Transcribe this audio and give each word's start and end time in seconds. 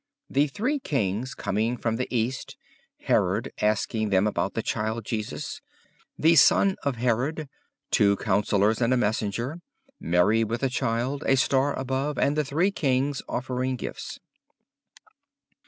The 0.31 0.47
three 0.47 0.79
kings 0.79 1.35
coming 1.35 1.77
from 1.77 1.97
the 1.97 2.07
East, 2.09 2.57
Herod 3.01 3.53
asking 3.61 4.09
them 4.09 4.25
about 4.25 4.55
the 4.55 4.63
child 4.63 5.05
Jesus; 5.05 5.61
the 6.17 6.35
son 6.35 6.75
of 6.81 6.95
Herod, 6.95 7.47
two 7.91 8.15
counsellors, 8.15 8.81
and 8.81 8.95
a 8.95 8.97
messenger. 8.97 9.59
Mary 9.99 10.43
with 10.43 10.61
the 10.61 10.69
Child, 10.69 11.23
a 11.27 11.35
star 11.37 11.77
above, 11.77 12.17
and 12.17 12.35
the 12.35 12.43
three 12.43 12.71
kings 12.71 13.21
offering 13.29 13.75
gifts. 13.75 14.19